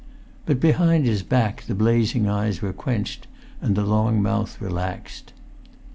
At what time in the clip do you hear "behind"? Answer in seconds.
0.59-1.05